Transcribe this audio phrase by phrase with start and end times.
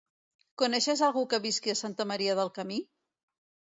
[0.61, 2.81] Coneixes algú que visqui a Santa Maria del Camí?